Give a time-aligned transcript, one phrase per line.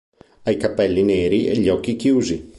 [0.45, 2.49] Ha i capelli neri e gli occhi chiusi.